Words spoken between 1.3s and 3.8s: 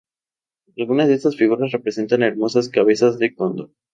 figuras representan hermosas cabezas de cóndor.